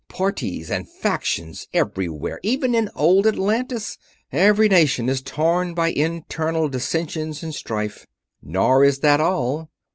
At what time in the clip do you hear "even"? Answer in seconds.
2.41-2.73